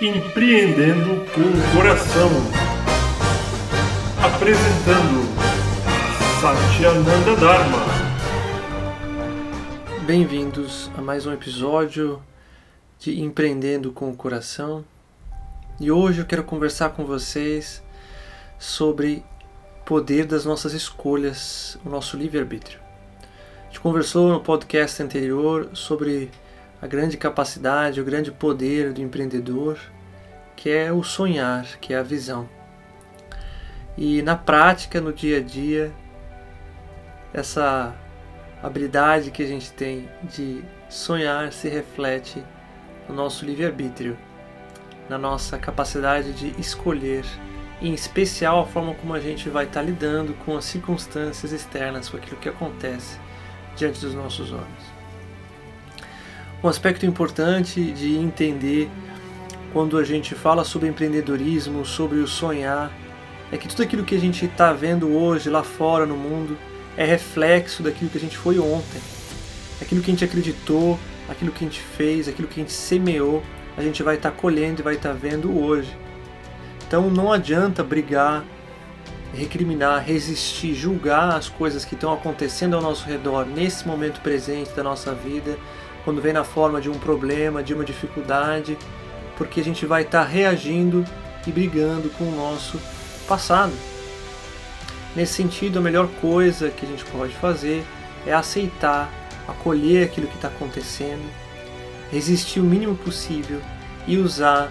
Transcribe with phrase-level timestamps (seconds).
[0.00, 2.28] Empreendendo com o Coração.
[4.20, 5.22] Apresentando
[6.40, 7.78] Satyananda Dharma.
[10.04, 12.20] Bem-vindos a mais um episódio
[12.98, 14.84] de Empreendendo com o Coração.
[15.78, 17.80] E hoje eu quero conversar com vocês
[18.58, 19.22] sobre
[19.84, 22.80] poder das nossas escolhas, o nosso livre-arbítrio.
[23.62, 26.28] A gente conversou no podcast anterior sobre
[26.82, 29.78] a grande capacidade, o grande poder do empreendedor,
[30.56, 32.48] que é o sonhar, que é a visão.
[33.96, 35.92] E na prática, no dia a dia,
[37.32, 37.94] essa
[38.60, 42.42] habilidade que a gente tem de sonhar se reflete
[43.08, 44.18] no nosso livre-arbítrio,
[45.08, 47.24] na nossa capacidade de escolher,
[47.80, 52.16] em especial a forma como a gente vai estar lidando com as circunstâncias externas, com
[52.16, 53.20] aquilo que acontece
[53.76, 54.91] diante dos nossos olhos.
[56.62, 58.88] Um aspecto importante de entender
[59.72, 62.92] quando a gente fala sobre empreendedorismo, sobre o sonhar,
[63.50, 66.56] é que tudo aquilo que a gente está vendo hoje lá fora no mundo
[66.96, 69.00] é reflexo daquilo que a gente foi ontem.
[69.80, 73.42] Aquilo que a gente acreditou, aquilo que a gente fez, aquilo que a gente semeou,
[73.76, 75.96] a gente vai estar tá colhendo e vai estar tá vendo hoje.
[76.86, 78.44] Então não adianta brigar,
[79.34, 84.82] recriminar, resistir, julgar as coisas que estão acontecendo ao nosso redor nesse momento presente da
[84.82, 85.58] nossa vida
[86.04, 88.76] quando vem na forma de um problema, de uma dificuldade,
[89.36, 91.04] porque a gente vai estar tá reagindo
[91.46, 92.78] e brigando com o nosso
[93.26, 93.72] passado.
[95.14, 97.84] Nesse sentido, a melhor coisa que a gente pode fazer
[98.26, 99.10] é aceitar,
[99.46, 101.22] acolher aquilo que está acontecendo,
[102.10, 103.60] resistir o mínimo possível
[104.06, 104.70] e usar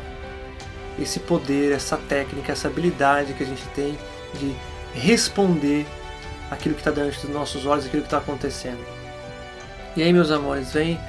[0.99, 3.97] esse poder, essa técnica, essa habilidade que a gente tem
[4.39, 4.55] de
[4.93, 5.85] responder
[6.49, 8.79] aquilo que está diante dos nossos olhos, aquilo que está acontecendo.
[9.95, 10.99] E aí, meus amores, vem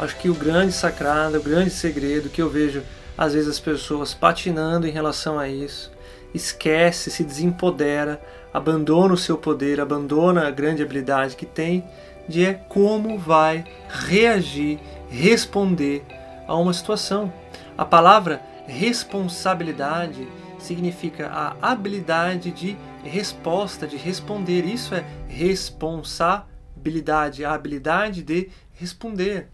[0.00, 2.82] Acho que o grande sacrado, o grande segredo que eu vejo
[3.18, 5.92] às vezes as pessoas patinando em relação a isso,
[6.32, 8.18] esquece, se desempodera,
[8.50, 11.84] abandona o seu poder, abandona a grande habilidade que tem
[12.26, 14.78] de é como vai reagir,
[15.10, 16.02] responder
[16.48, 17.30] a uma situação.
[17.76, 20.26] A palavra responsabilidade
[20.62, 24.64] significa a habilidade de resposta, de responder.
[24.64, 29.48] Isso é responsabilidade, a habilidade de responder.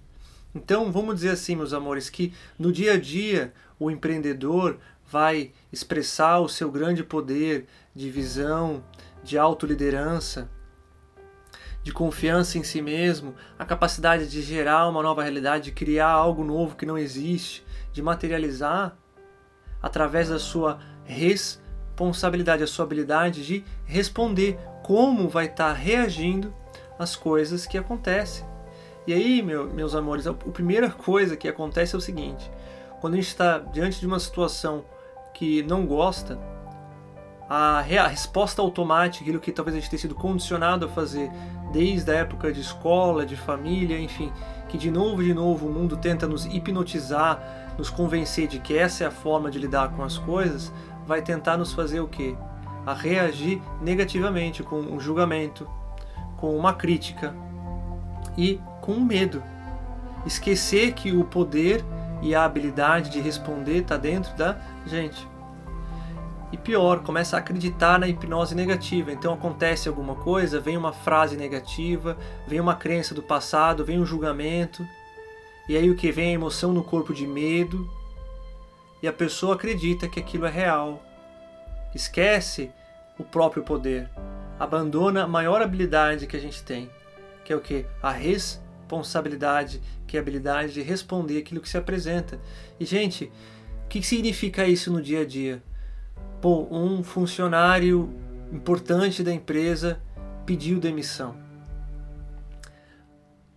[0.55, 4.79] Então, vamos dizer assim, meus amores, que no dia a dia o empreendedor
[5.11, 8.83] vai expressar o seu grande poder de visão,
[9.23, 10.49] de autoliderança,
[11.83, 16.43] de confiança em si mesmo, a capacidade de gerar uma nova realidade, de criar algo
[16.43, 18.97] novo que não existe, de materializar
[19.81, 26.53] através da sua responsabilidade, a sua habilidade de responder como vai estar reagindo
[26.99, 28.45] às coisas que acontecem.
[29.07, 32.51] E aí, meu, meus amores, a primeira coisa que acontece é o seguinte:
[33.01, 34.85] quando a gente está diante de uma situação
[35.33, 36.39] que não gosta,
[37.49, 41.31] a, a, resposta automática, aquilo que talvez a gente tenha sido condicionado a fazer
[41.73, 44.33] desde a época de escola, de família, enfim,
[44.69, 48.77] que de novo e de novo o mundo tenta nos hipnotizar, nos convencer de que
[48.77, 50.73] essa é a forma de lidar com as coisas,
[51.07, 52.37] vai tentar nos fazer o quê?
[52.85, 55.69] A reagir negativamente, com um julgamento,
[56.37, 57.35] com uma crítica
[58.37, 59.43] e com medo.
[60.25, 61.85] Esquecer que o poder
[62.23, 65.27] e a habilidade de responder está dentro da gente.
[66.53, 69.13] E pior, começa a acreditar na hipnose negativa.
[69.13, 72.17] Então acontece alguma coisa, vem uma frase negativa,
[72.47, 74.87] vem uma crença do passado, vem um julgamento.
[75.69, 77.89] E aí o que vem a emoção no corpo de medo.
[79.03, 81.03] E a pessoa acredita que aquilo é real.
[81.95, 82.71] Esquece
[83.19, 84.09] o próprio poder.
[84.59, 86.91] Abandona a maior habilidade que a gente tem,
[87.45, 87.87] que é o que?
[88.03, 92.39] A res responsabilidade, que é a habilidade de responder aquilo que se apresenta.
[92.79, 93.31] E, gente,
[93.85, 95.63] o que significa isso no dia a dia?
[96.41, 98.15] Pô, um funcionário
[98.53, 100.01] importante da empresa
[100.47, 101.35] pediu demissão.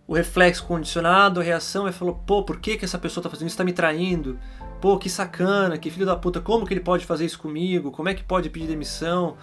[0.06, 3.46] O reflexo condicionado, a reação é falou, pô, por que, que essa pessoa está fazendo
[3.46, 3.54] isso?
[3.54, 4.36] Está me traindo?
[4.80, 7.90] Pô, que sacana, que filho da puta, como que ele pode fazer isso comigo?
[7.90, 9.36] Como é que pode pedir demissão?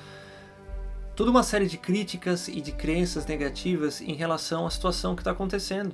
[1.17, 5.31] toda uma série de críticas e de crenças negativas em relação à situação que está
[5.31, 5.91] acontecendo.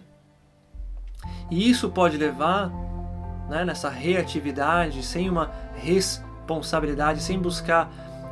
[1.50, 2.70] E isso pode levar,
[3.50, 7.90] né, nessa reatividade, sem uma responsabilidade, sem buscar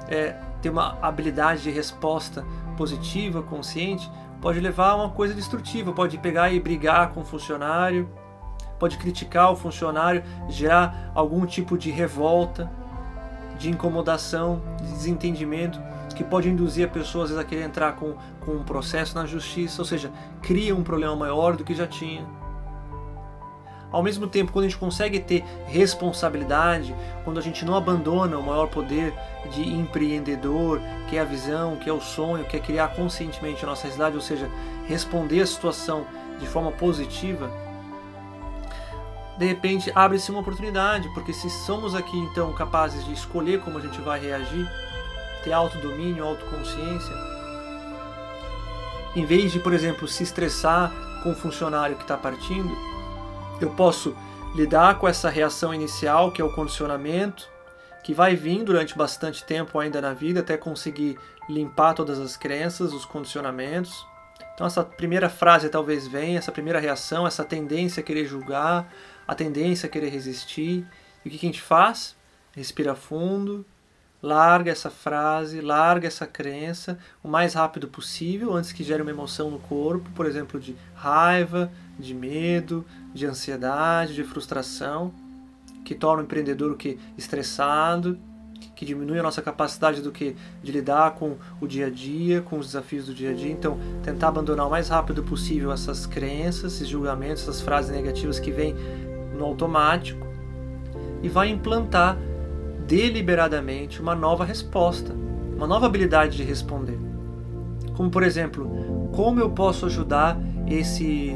[0.09, 4.11] é, ter uma habilidade de resposta positiva, consciente,
[4.41, 8.09] pode levar a uma coisa destrutiva, pode pegar e brigar com o funcionário,
[8.81, 12.67] pode criticar o funcionário, gerar algum tipo de revolta,
[13.59, 15.79] de incomodação, de desentendimento
[16.15, 19.27] que pode induzir a pessoa às vezes a querer entrar com, com um processo na
[19.27, 20.11] justiça, ou seja,
[20.41, 22.25] cria um problema maior do que já tinha.
[23.91, 28.43] Ao mesmo tempo, quando a gente consegue ter responsabilidade, quando a gente não abandona o
[28.43, 29.13] maior poder
[29.51, 33.67] de empreendedor, que é a visão, que é o sonho, que é criar conscientemente a
[33.67, 34.49] nossa realidade, ou seja,
[34.87, 36.03] responder a situação
[36.39, 37.51] de forma positiva,
[39.41, 43.81] de repente abre-se uma oportunidade, porque se somos aqui então capazes de escolher como a
[43.81, 44.69] gente vai reagir,
[45.43, 47.15] ter autodomínio, autoconsciência,
[49.15, 50.91] em vez de, por exemplo, se estressar
[51.23, 52.71] com o funcionário que está partindo,
[53.59, 54.15] eu posso
[54.53, 57.49] lidar com essa reação inicial, que é o condicionamento,
[58.03, 61.17] que vai vir durante bastante tempo ainda na vida até conseguir
[61.49, 64.05] limpar todas as crenças, os condicionamentos.
[64.53, 68.88] Então essa primeira frase talvez venha, essa primeira reação, essa tendência a querer julgar,
[69.31, 70.85] a tendência a querer resistir.
[71.23, 72.17] E o que a gente faz?
[72.53, 73.65] Respira fundo,
[74.21, 79.49] Larga essa frase, larga essa crença o mais rápido possível antes que gere uma emoção
[79.49, 82.85] no corpo, por exemplo, de raiva, de medo,
[83.15, 85.11] de ansiedade, de frustração,
[85.83, 88.19] que torna o empreendedor o que estressado,
[88.75, 92.59] que diminui a nossa capacidade do que de lidar com o dia a dia, com
[92.59, 93.51] os desafios do dia a dia.
[93.51, 98.51] Então, tentar abandonar o mais rápido possível essas crenças, esses julgamentos, essas frases negativas que
[98.51, 98.75] vêm
[99.41, 100.25] no automático
[101.23, 102.17] e vai implantar
[102.88, 105.13] deliberadamente uma nova resposta,
[105.55, 106.99] uma nova habilidade de responder.
[107.95, 111.35] Como, por exemplo, como eu posso ajudar esse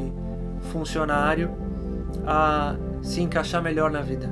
[0.71, 1.51] funcionário
[2.25, 4.29] a se encaixar melhor na vida?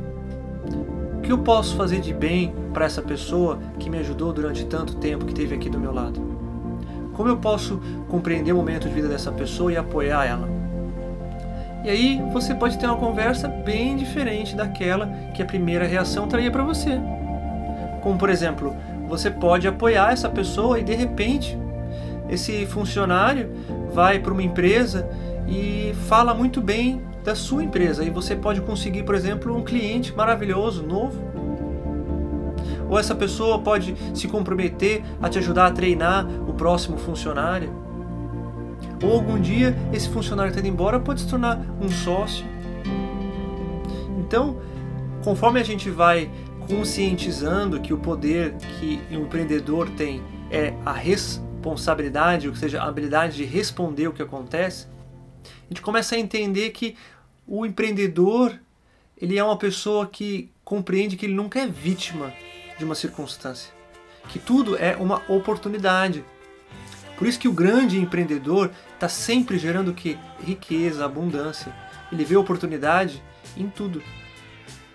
[1.18, 4.96] O que eu posso fazer de bem para essa pessoa que me ajudou durante tanto
[4.96, 6.22] tempo que esteve aqui do meu lado?
[7.14, 7.80] Como eu posso
[8.10, 10.53] compreender o momento de vida dessa pessoa e apoiar ela?
[11.84, 16.50] E aí você pode ter uma conversa bem diferente daquela que a primeira reação traria
[16.50, 17.00] para você.
[18.02, 18.76] Como por exemplo,
[19.08, 21.58] você pode apoiar essa pessoa e de repente
[22.30, 23.52] esse funcionário
[23.92, 25.10] vai para uma empresa
[25.48, 30.14] e fala muito bem da sua empresa e você pode conseguir, por exemplo, um cliente
[30.16, 31.22] maravilhoso, novo.
[32.90, 37.74] Ou essa pessoa pode se comprometer a te ajudar a treinar o próximo funcionário
[39.04, 42.46] ou algum dia esse funcionário está indo embora pode se tornar um sócio.
[44.20, 44.62] Então,
[45.24, 46.30] conforme a gente vai
[46.68, 53.36] conscientizando que o poder que o empreendedor tem é a responsabilidade, ou seja, a habilidade
[53.36, 54.88] de responder o que acontece,
[55.46, 56.96] a gente começa a entender que
[57.48, 58.58] o empreendedor
[59.18, 62.34] ele é uma pessoa que compreende que ele nunca é vítima
[62.78, 63.72] de uma circunstância,
[64.30, 66.24] que tudo é uma oportunidade.
[67.24, 70.20] Por isso que o grande empreendedor está sempre gerando o que?
[70.42, 71.74] Riqueza, abundância.
[72.12, 73.24] Ele vê oportunidade
[73.56, 74.04] em tudo.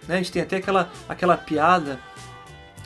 [0.06, 0.16] Né?
[0.16, 1.98] A gente tem até aquela, aquela piada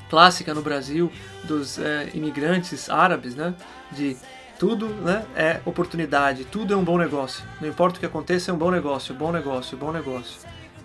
[0.08, 1.10] clássica no Brasil
[1.42, 3.52] dos é, imigrantes árabes, né?
[3.90, 4.16] De
[4.60, 7.42] tudo né, é oportunidade, tudo é um bom negócio.
[7.60, 10.38] Não importa o que aconteça, é um bom negócio, bom negócio, bom negócio.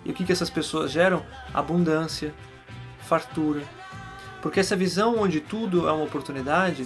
[0.04, 1.24] E o que, que essas pessoas geram?
[1.54, 2.34] Abundância,
[3.06, 3.62] fartura.
[4.42, 6.84] Porque essa visão onde tudo é uma oportunidade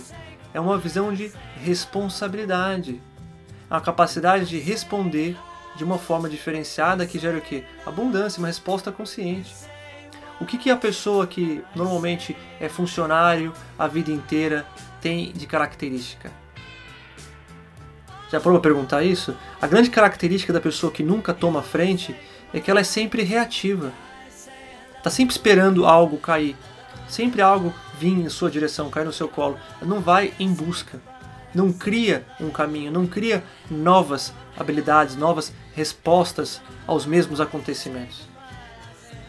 [0.54, 3.00] é uma visão de responsabilidade
[3.72, 5.34] a capacidade de responder
[5.74, 7.64] de uma forma diferenciada que gera o quê?
[7.86, 9.50] Abundância, uma resposta consciente.
[10.38, 14.66] O que, que a pessoa que normalmente é funcionário a vida inteira
[15.00, 16.30] tem de característica?
[18.30, 19.34] Já parou para perguntar isso?
[19.58, 22.14] A grande característica da pessoa que nunca toma frente
[22.52, 23.90] é que ela é sempre reativa.
[24.98, 26.56] Está sempre esperando algo cair.
[27.08, 29.58] Sempre algo vir em sua direção, cair no seu colo.
[29.82, 31.00] Não vai em busca
[31.54, 38.28] não cria um caminho, não cria novas habilidades, novas respostas aos mesmos acontecimentos.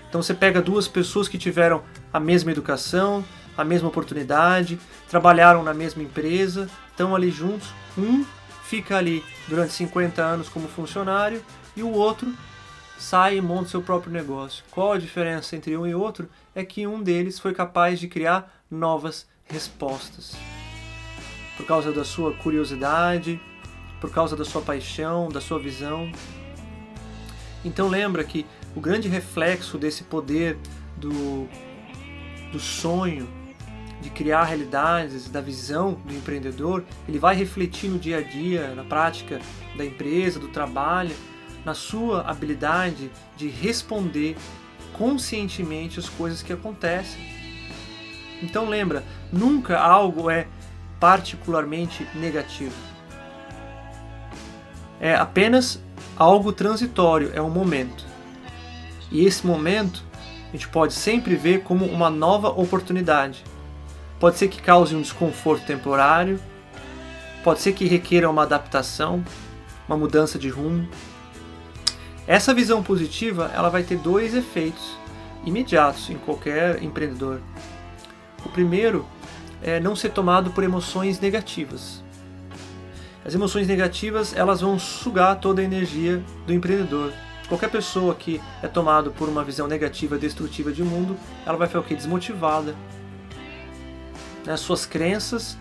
[0.08, 3.24] Então você pega duas pessoas que tiveram a mesma educação,
[3.58, 4.80] a mesma oportunidade,
[5.10, 8.26] trabalharam na mesma empresa, estão ali juntos, um
[8.64, 11.44] fica ali durante 50 anos como funcionário
[11.76, 12.32] e o outro
[12.98, 14.64] sai e monta seu próprio negócio.
[14.72, 16.30] Qual a diferença entre um e outro?
[16.56, 20.36] É que um deles foi capaz de criar novas respostas
[21.58, 23.40] por causa da sua curiosidade,
[24.02, 26.12] por causa da sua paixão, da sua visão.
[27.64, 28.46] Então lembra que
[28.76, 30.58] o grande reflexo desse poder
[30.98, 31.48] do,
[32.52, 33.28] do sonho,
[34.02, 38.84] de criar realidades, da visão do empreendedor, ele vai refletir no dia a dia, na
[38.84, 39.40] prática
[39.78, 41.16] da empresa, do trabalho,
[41.64, 44.36] na sua habilidade de responder
[44.94, 47.22] conscientemente as coisas que acontecem.
[48.42, 50.48] Então lembra, nunca algo é
[51.00, 52.76] particularmente negativo.
[55.00, 55.82] É apenas
[56.16, 58.06] algo transitório, é um momento.
[59.12, 60.04] E esse momento
[60.50, 63.44] a gente pode sempre ver como uma nova oportunidade.
[64.20, 66.40] Pode ser que cause um desconforto temporário,
[67.44, 69.24] pode ser que requeira uma adaptação,
[69.88, 70.88] uma mudança de rumo.
[72.26, 74.98] Essa visão positiva, ela vai ter dois efeitos
[75.46, 77.42] imediatos em qualquer empreendedor.
[78.46, 79.06] O primeiro
[79.62, 82.02] é não ser tomado por emoções negativas.
[83.26, 87.12] As emoções negativas, elas vão sugar toda a energia do empreendedor.
[87.48, 91.82] Qualquer pessoa que é tomado por uma visão negativa, destrutiva de mundo, ela vai ficar
[91.82, 91.94] o quê?
[91.94, 92.74] Desmotivada.
[94.48, 95.58] As suas crenças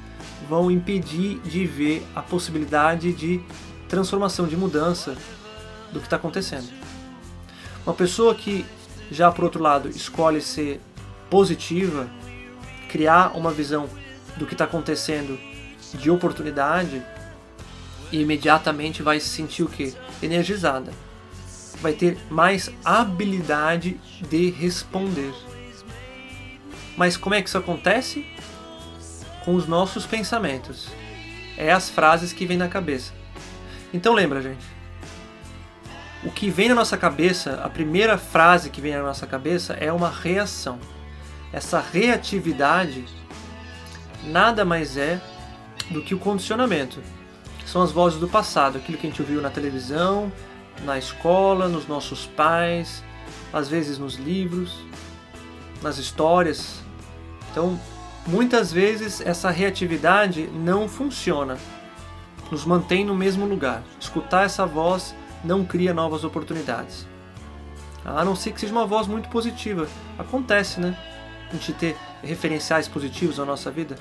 [0.49, 3.40] vão impedir de ver a possibilidade de
[3.88, 5.16] transformação, de mudança
[5.93, 6.69] do que está acontecendo.
[7.85, 8.65] Uma pessoa que
[9.11, 10.81] já por outro lado escolhe ser
[11.29, 12.09] positiva,
[12.89, 13.89] criar uma visão
[14.37, 15.39] do que está acontecendo
[15.95, 17.03] de oportunidade,
[18.13, 19.95] e imediatamente vai se sentir o que?
[20.23, 20.93] Energizada.
[21.81, 25.33] Vai ter mais habilidade de responder.
[26.97, 28.27] Mas como é que isso acontece?
[29.45, 30.89] Com os nossos pensamentos.
[31.57, 33.13] É as frases que vêm na cabeça.
[33.93, 34.65] Então lembra, gente.
[36.25, 39.93] O que vem na nossa cabeça, a primeira frase que vem na nossa cabeça é
[39.93, 40.79] uma reação.
[41.52, 43.05] Essa reatividade
[44.25, 45.21] nada mais é
[45.91, 47.00] do que o condicionamento.
[47.67, 50.33] São as vozes do passado, aquilo que a gente ouviu na televisão,
[50.85, 53.02] na escola, nos nossos pais,
[53.52, 54.79] às vezes nos livros,
[55.83, 56.81] nas histórias.
[57.50, 57.79] Então,
[58.26, 61.59] muitas vezes essa reatividade não funciona,
[62.50, 63.83] nos mantém no mesmo lugar.
[63.99, 65.14] Escutar essa voz
[65.45, 67.07] não cria novas oportunidades.
[68.05, 69.89] A não ser que seja uma voz muito positiva.
[70.19, 70.97] Acontece, né?
[71.49, 73.97] A gente ter referenciais positivos na nossa vida,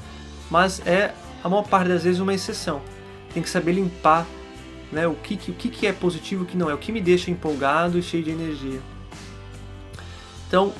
[0.50, 2.82] mas é a maior parte das vezes uma exceção.
[3.34, 4.26] Tem que saber limpar
[4.92, 7.02] né, o, que, o que é positivo e o que não é, o que me
[7.02, 8.82] deixa empolgado e cheio de energia.
[10.48, 10.74] Então,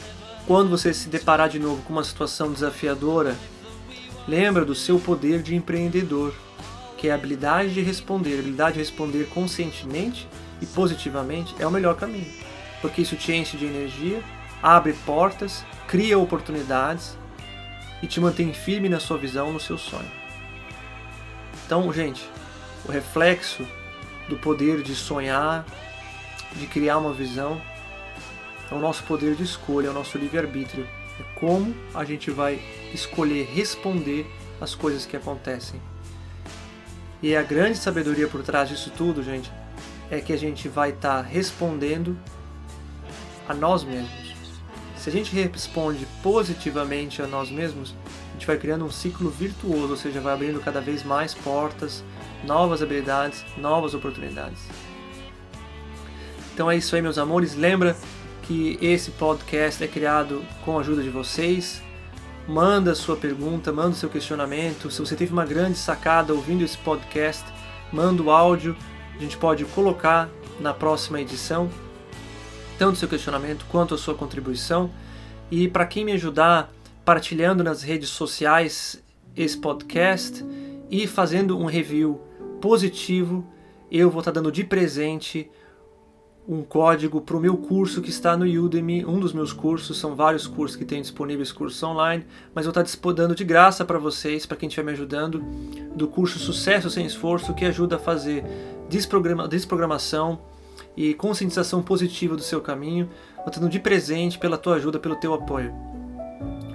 [0.46, 3.36] quando você se deparar de novo com uma situação desafiadora,
[4.28, 6.34] lembra do seu poder de empreendedor,
[6.98, 10.28] que é a habilidade de responder, a habilidade de responder conscientemente
[10.62, 12.32] e positivamente é o melhor caminho,
[12.82, 14.22] porque isso te enche de energia,
[14.62, 17.18] abre portas, cria oportunidades
[18.02, 20.12] e te mantém firme na sua visão, no seu sonho.
[21.66, 22.30] Então, gente,
[22.86, 23.66] o reflexo
[24.28, 25.66] do poder de sonhar,
[26.54, 27.62] de criar uma visão,
[28.70, 30.88] é o nosso poder de escolha, é o nosso livre-arbítrio.
[31.20, 32.60] É como a gente vai
[32.94, 34.26] escolher responder
[34.60, 35.82] às coisas que acontecem.
[37.22, 39.52] E a grande sabedoria por trás disso tudo, gente,
[40.12, 42.18] é que a gente vai estar tá respondendo
[43.48, 44.36] a nós mesmos.
[44.98, 47.96] Se a gente responde positivamente a nós mesmos,
[48.30, 52.04] a gente vai criando um ciclo virtuoso, ou seja, vai abrindo cada vez mais portas,
[52.46, 54.60] novas habilidades, novas oportunidades.
[56.54, 57.56] Então é isso aí, meus amores.
[57.56, 57.96] Lembra
[58.44, 61.82] que esse podcast é criado com a ajuda de vocês.
[62.48, 64.92] Manda sua pergunta, manda seu questionamento.
[64.92, 67.46] Se você teve uma grande sacada ouvindo esse podcast,
[67.92, 68.76] manda o áudio
[69.18, 71.70] a gente pode colocar na próxima edição,
[72.78, 74.90] tanto seu questionamento quanto a sua contribuição.
[75.50, 76.72] E para quem me ajudar
[77.04, 79.02] partilhando nas redes sociais
[79.36, 80.46] esse podcast
[80.90, 82.22] e fazendo um review
[82.60, 83.46] positivo,
[83.92, 85.50] eu vou estar dando de presente
[86.52, 90.18] um código para o meu curso que está no Udemy, um dos meus cursos, são
[90.18, 94.46] vários cursos que tem disponíveis cursos online, mas eu estou dando de graça para vocês,
[94.46, 95.42] para quem estiver me ajudando,
[95.96, 98.44] do curso Sucesso Sem Esforço, que ajuda a fazer
[98.90, 100.42] desprograma, desprogramação
[100.96, 103.10] e conscientização positiva do seu caminho,
[103.56, 105.74] dando de presente pela tua ajuda, pelo teu apoio.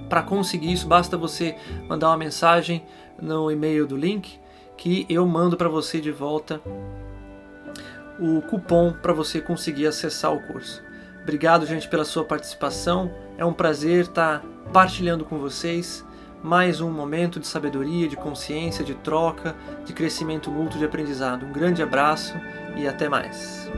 [0.08, 1.54] Para conseguir isso, basta você
[1.86, 2.82] mandar uma mensagem
[3.20, 4.38] no e-mail do link
[4.74, 6.62] que eu mando para você de volta
[8.18, 10.82] o cupom para você conseguir acessar o curso.
[11.22, 13.12] Obrigado, gente, pela sua participação.
[13.36, 14.42] É um prazer estar
[14.72, 16.04] partilhando com vocês
[16.42, 21.44] mais um momento de sabedoria, de consciência, de troca, de crescimento mútuo, de aprendizado.
[21.44, 22.34] Um grande abraço
[22.76, 23.68] e até mais.